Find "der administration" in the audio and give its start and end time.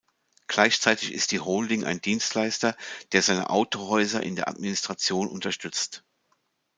4.35-5.27